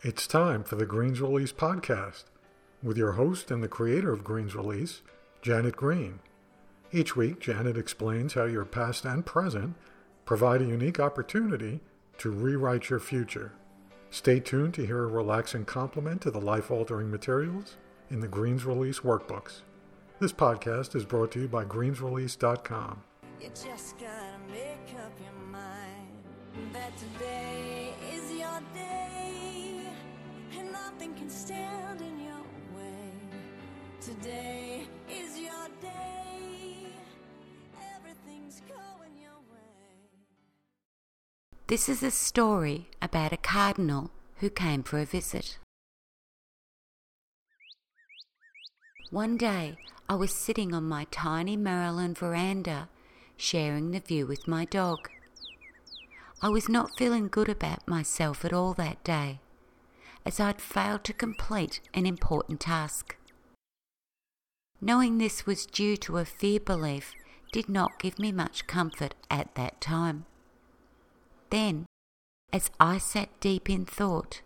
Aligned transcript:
It's 0.00 0.28
time 0.28 0.62
for 0.62 0.76
the 0.76 0.86
Greens 0.86 1.20
Release 1.20 1.50
podcast 1.50 2.22
with 2.84 2.96
your 2.96 3.12
host 3.12 3.50
and 3.50 3.64
the 3.64 3.68
creator 3.68 4.12
of 4.12 4.22
Greens 4.22 4.54
Release, 4.54 5.02
Janet 5.42 5.74
Green. 5.74 6.20
Each 6.92 7.16
week, 7.16 7.40
Janet 7.40 7.76
explains 7.76 8.34
how 8.34 8.44
your 8.44 8.64
past 8.64 9.04
and 9.04 9.26
present 9.26 9.74
provide 10.24 10.62
a 10.62 10.66
unique 10.66 11.00
opportunity 11.00 11.80
to 12.18 12.30
rewrite 12.30 12.90
your 12.90 13.00
future. 13.00 13.54
Stay 14.10 14.38
tuned 14.38 14.74
to 14.74 14.86
hear 14.86 15.02
a 15.02 15.08
relaxing 15.08 15.64
complement 15.64 16.22
to 16.22 16.30
the 16.30 16.40
life 16.40 16.70
altering 16.70 17.10
materials 17.10 17.76
in 18.08 18.20
the 18.20 18.28
Greens 18.28 18.64
Release 18.64 19.00
workbooks. 19.00 19.62
This 20.20 20.32
podcast 20.32 20.94
is 20.94 21.04
brought 21.04 21.32
to 21.32 21.40
you 21.40 21.48
by 21.48 21.64
greensrelease.com. 21.64 23.02
You 23.40 23.48
just 23.48 23.98
gotta 23.98 24.38
make 24.48 24.94
up 25.04 25.12
your 25.20 25.50
mind 25.50 26.72
that 26.72 26.92
today 26.96 27.94
is 28.12 28.30
your 28.30 28.60
day 28.72 29.07
nothing 31.08 31.14
can 31.14 31.30
stand 31.30 32.00
in 32.00 32.20
your 32.20 32.42
way. 32.76 33.12
Today 34.00 34.82
is 35.10 35.38
your 35.38 35.68
day, 35.80 36.88
everything's 37.96 38.62
going 38.68 39.16
your 39.20 39.38
way. 39.50 40.18
This 41.66 41.88
is 41.88 42.02
a 42.02 42.10
story 42.10 42.88
about 43.00 43.32
a 43.32 43.36
cardinal 43.36 44.10
who 44.36 44.50
came 44.50 44.82
for 44.82 44.98
a 44.98 45.04
visit. 45.04 45.58
One 49.10 49.36
day, 49.36 49.78
I 50.08 50.14
was 50.14 50.32
sitting 50.32 50.74
on 50.74 50.84
my 50.84 51.06
tiny 51.10 51.56
Maryland 51.56 52.18
veranda, 52.18 52.88
sharing 53.36 53.90
the 53.90 54.00
view 54.00 54.26
with 54.26 54.46
my 54.46 54.64
dog. 54.64 55.08
I 56.42 56.50
was 56.50 56.68
not 56.68 56.96
feeling 56.96 57.28
good 57.28 57.48
about 57.48 57.88
myself 57.88 58.44
at 58.44 58.52
all 58.52 58.74
that 58.74 59.02
day, 59.02 59.40
as 60.28 60.38
I'd 60.38 60.60
failed 60.60 61.04
to 61.04 61.14
complete 61.14 61.80
an 61.94 62.04
important 62.04 62.60
task. 62.60 63.16
Knowing 64.78 65.16
this 65.16 65.46
was 65.46 65.64
due 65.64 65.96
to 65.96 66.18
a 66.18 66.26
fear 66.26 66.60
belief 66.60 67.14
did 67.50 67.66
not 67.66 67.98
give 67.98 68.18
me 68.18 68.30
much 68.30 68.66
comfort 68.66 69.14
at 69.30 69.54
that 69.54 69.80
time. 69.80 70.26
Then, 71.48 71.86
as 72.52 72.70
I 72.78 72.98
sat 72.98 73.30
deep 73.40 73.70
in 73.70 73.86
thought, 73.86 74.42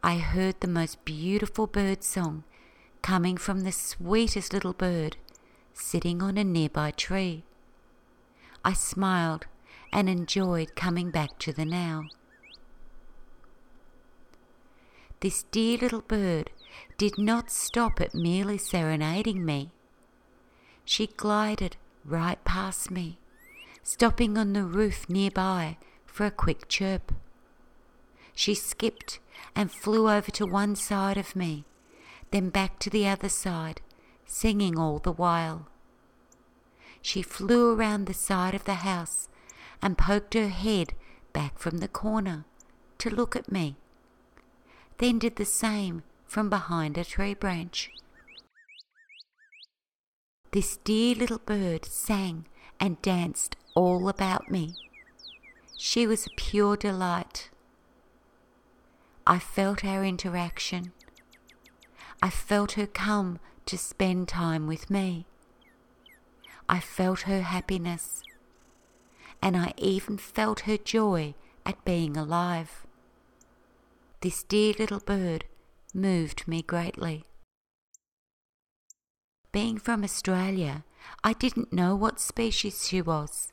I 0.00 0.18
heard 0.18 0.60
the 0.60 0.68
most 0.68 1.04
beautiful 1.04 1.66
bird 1.66 2.04
song 2.04 2.44
coming 3.02 3.36
from 3.36 3.62
the 3.62 3.72
sweetest 3.72 4.52
little 4.52 4.74
bird 4.74 5.16
sitting 5.74 6.22
on 6.22 6.38
a 6.38 6.44
nearby 6.44 6.92
tree. 6.92 7.42
I 8.64 8.74
smiled 8.74 9.46
and 9.92 10.08
enjoyed 10.08 10.76
coming 10.76 11.10
back 11.10 11.36
to 11.40 11.52
the 11.52 11.64
now. 11.64 12.04
This 15.20 15.44
dear 15.44 15.78
little 15.78 16.02
bird 16.02 16.50
did 16.98 17.16
not 17.18 17.50
stop 17.50 18.00
at 18.00 18.14
merely 18.14 18.58
serenading 18.58 19.44
me. 19.44 19.70
She 20.84 21.06
glided 21.06 21.76
right 22.04 22.42
past 22.44 22.90
me, 22.90 23.18
stopping 23.82 24.36
on 24.36 24.52
the 24.52 24.64
roof 24.64 25.08
nearby 25.08 25.78
for 26.04 26.26
a 26.26 26.30
quick 26.30 26.68
chirp. 26.68 27.12
She 28.34 28.54
skipped 28.54 29.18
and 29.54 29.72
flew 29.72 30.10
over 30.10 30.30
to 30.32 30.46
one 30.46 30.76
side 30.76 31.16
of 31.16 31.34
me, 31.34 31.64
then 32.30 32.50
back 32.50 32.78
to 32.80 32.90
the 32.90 33.08
other 33.08 33.30
side, 33.30 33.80
singing 34.26 34.78
all 34.78 34.98
the 34.98 35.12
while. 35.12 35.68
She 37.00 37.22
flew 37.22 37.74
around 37.74 38.06
the 38.06 38.14
side 38.14 38.54
of 38.54 38.64
the 38.64 38.74
house 38.74 39.28
and 39.80 39.96
poked 39.96 40.34
her 40.34 40.48
head 40.48 40.92
back 41.32 41.58
from 41.58 41.78
the 41.78 41.88
corner 41.88 42.44
to 42.98 43.08
look 43.08 43.34
at 43.34 43.50
me, 43.50 43.76
then 44.98 45.18
did 45.18 45.36
the 45.36 45.44
same 45.44 46.02
from 46.24 46.48
behind 46.48 46.96
a 46.96 47.04
tree 47.04 47.34
branch. 47.34 47.90
This 50.52 50.78
dear 50.78 51.14
little 51.14 51.38
bird 51.38 51.84
sang 51.84 52.46
and 52.80 53.00
danced 53.02 53.56
all 53.74 54.08
about 54.08 54.50
me. 54.50 54.74
She 55.76 56.06
was 56.06 56.26
a 56.26 56.30
pure 56.36 56.76
delight. 56.76 57.50
I 59.26 59.38
felt 59.38 59.84
our 59.84 60.04
interaction. 60.04 60.92
I 62.22 62.30
felt 62.30 62.72
her 62.72 62.86
come 62.86 63.38
to 63.66 63.76
spend 63.76 64.28
time 64.28 64.66
with 64.66 64.88
me. 64.88 65.26
I 66.68 66.80
felt 66.80 67.22
her 67.22 67.42
happiness. 67.42 68.22
And 69.42 69.56
I 69.56 69.74
even 69.76 70.16
felt 70.16 70.60
her 70.60 70.78
joy 70.78 71.34
at 71.66 71.84
being 71.84 72.16
alive. 72.16 72.85
This 74.20 74.42
dear 74.42 74.74
little 74.78 75.00
bird 75.00 75.44
moved 75.92 76.48
me 76.48 76.62
greatly. 76.62 77.24
Being 79.52 79.78
from 79.78 80.04
Australia, 80.04 80.84
I 81.22 81.34
didn't 81.34 81.72
know 81.72 81.94
what 81.94 82.18
species 82.20 82.88
she 82.88 83.02
was. 83.02 83.52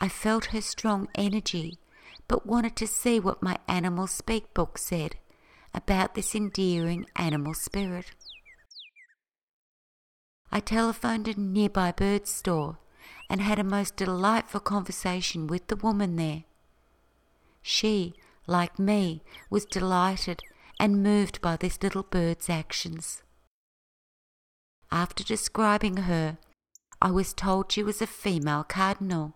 I 0.00 0.08
felt 0.08 0.46
her 0.46 0.60
strong 0.60 1.08
energy, 1.14 1.78
but 2.28 2.46
wanted 2.46 2.76
to 2.76 2.86
see 2.86 3.18
what 3.18 3.42
my 3.42 3.58
animal 3.66 4.06
speak 4.06 4.52
book 4.54 4.78
said 4.78 5.16
about 5.74 6.14
this 6.14 6.34
endearing 6.34 7.06
animal 7.16 7.54
spirit. 7.54 8.12
I 10.52 10.60
telephoned 10.60 11.28
a 11.28 11.40
nearby 11.40 11.92
bird 11.92 12.26
store 12.26 12.78
and 13.28 13.40
had 13.40 13.58
a 13.58 13.64
most 13.64 13.96
delightful 13.96 14.60
conversation 14.60 15.46
with 15.46 15.66
the 15.68 15.76
woman 15.76 16.16
there. 16.16 16.44
She, 17.62 18.14
like 18.48 18.78
me, 18.78 19.22
was 19.50 19.64
delighted 19.64 20.42
and 20.80 21.02
moved 21.02 21.40
by 21.40 21.56
this 21.56 21.80
little 21.82 22.02
bird's 22.02 22.48
actions. 22.48 23.22
After 24.90 25.22
describing 25.22 25.98
her, 25.98 26.38
I 27.00 27.10
was 27.10 27.32
told 27.32 27.70
she 27.70 27.82
was 27.82 28.02
a 28.02 28.06
female 28.06 28.64
cardinal 28.64 29.34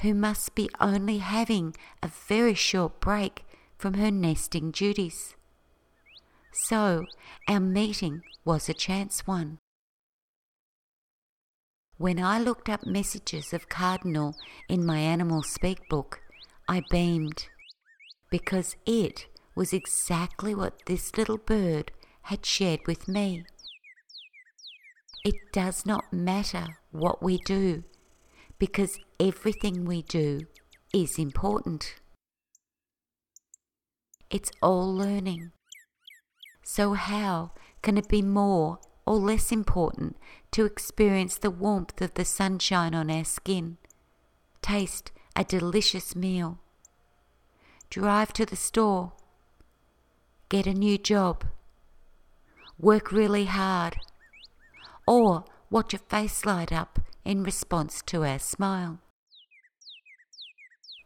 who 0.00 0.14
must 0.14 0.54
be 0.54 0.70
only 0.80 1.18
having 1.18 1.76
a 2.02 2.08
very 2.08 2.54
short 2.54 3.00
break 3.00 3.44
from 3.76 3.94
her 3.94 4.10
nesting 4.10 4.70
duties. 4.70 5.34
So 6.52 7.06
our 7.48 7.60
meeting 7.60 8.22
was 8.44 8.68
a 8.68 8.74
chance 8.74 9.26
one. 9.26 9.58
When 11.98 12.18
I 12.18 12.40
looked 12.40 12.70
up 12.70 12.86
messages 12.86 13.52
of 13.52 13.68
Cardinal 13.68 14.34
in 14.70 14.86
my 14.86 14.98
animal 14.98 15.42
speak 15.42 15.86
book, 15.90 16.20
I 16.66 16.82
beamed 16.90 17.48
because 18.30 18.76
it 18.86 19.26
was 19.54 19.72
exactly 19.72 20.54
what 20.54 20.86
this 20.86 21.16
little 21.16 21.38
bird 21.38 21.92
had 22.22 22.46
shared 22.46 22.80
with 22.86 23.08
me. 23.08 23.44
It 25.24 25.34
does 25.52 25.84
not 25.84 26.12
matter 26.12 26.78
what 26.92 27.22
we 27.22 27.38
do 27.38 27.84
because 28.58 28.98
everything 29.18 29.84
we 29.84 30.02
do 30.02 30.46
is 30.94 31.18
important. 31.18 31.96
It's 34.30 34.52
all 34.62 34.94
learning. 34.94 35.50
So, 36.62 36.94
how 36.94 37.50
can 37.82 37.98
it 37.98 38.08
be 38.08 38.22
more 38.22 38.78
or 39.06 39.16
less 39.16 39.50
important 39.50 40.16
to 40.52 40.64
experience 40.64 41.36
the 41.36 41.50
warmth 41.50 42.00
of 42.00 42.14
the 42.14 42.24
sunshine 42.24 42.94
on 42.94 43.10
our 43.10 43.24
skin, 43.24 43.76
taste 44.62 45.10
a 45.34 45.42
delicious 45.42 46.14
meal, 46.14 46.60
drive 47.90 48.32
to 48.32 48.46
the 48.46 48.56
store, 48.56 49.12
get 50.48 50.66
a 50.66 50.72
new 50.72 50.96
job, 50.96 51.44
work 52.78 53.10
really 53.10 53.46
hard, 53.46 53.96
or 55.08 55.44
watch 55.70 55.92
a 55.92 55.98
face 55.98 56.46
light 56.46 56.72
up 56.72 57.00
in 57.24 57.42
response 57.42 58.00
to 58.06 58.24
our 58.24 58.38
smile? 58.38 59.00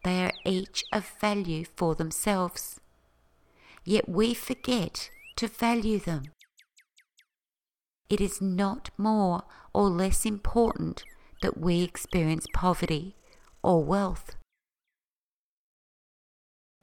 They 0.05 0.27
are 0.27 0.33
each 0.45 0.84
of 0.93 1.09
value 1.19 1.65
for 1.75 1.95
themselves, 1.95 2.78
yet 3.84 4.07
we 4.07 4.34
forget 4.34 5.09
to 5.37 5.48
value 5.48 5.98
them. 5.98 6.25
It 8.10 8.21
is 8.21 8.42
not 8.42 8.91
more 8.98 9.45
or 9.72 9.89
less 9.89 10.27
important 10.27 11.04
that 11.41 11.57
we 11.59 11.83
experience 11.83 12.47
poverty 12.53 13.16
or 13.63 13.83
wealth, 13.83 14.37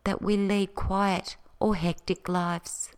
that 0.04 0.22
we 0.22 0.38
lead 0.38 0.76
quiet 0.76 1.38
or 1.60 1.76
hectic 1.76 2.28
lives, 2.28 2.90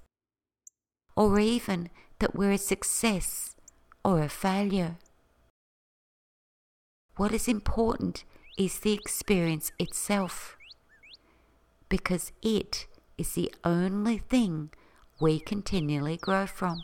or 1.16 1.40
even 1.40 1.90
that 2.20 2.36
we're 2.36 2.52
a 2.52 2.58
success 2.58 3.56
or 4.06 4.22
a 4.22 4.30
failure. 4.30 4.98
What 7.18 7.34
is 7.34 7.48
important 7.48 8.24
is 8.58 8.80
the 8.80 8.94
experience 8.94 9.72
itself, 9.78 10.58
because 11.90 12.32
it 12.42 12.88
is 13.18 13.34
the 13.34 13.54
only 13.64 14.18
thing 14.18 14.72
we 15.20 15.40
continually 15.40 16.18
grow 16.18 16.48
from. 16.48 16.82